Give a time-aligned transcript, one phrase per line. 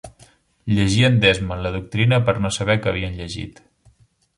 [0.77, 3.65] Llegien d'esma la doctrina per no saber que havien llegit